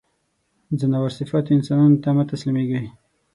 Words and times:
ځناور 0.79 1.11
صفتو 1.17 1.51
انسانانو 1.57 1.99
ته 2.03 2.09
مه 2.15 2.23
تسلیمېږی. 2.31 2.81